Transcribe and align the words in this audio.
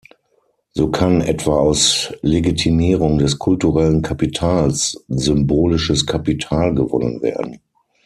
So 0.73 0.89
kann 0.89 1.21
etwa 1.21 1.59
aus 1.59 2.11
Legitimierung 2.23 3.19
des 3.19 3.37
kulturellen 3.37 4.01
Kapitals 4.01 4.99
"symbolisches 5.09 6.07
Kapital" 6.07 6.73
gewonnen 6.73 7.21
werden. 7.21 7.59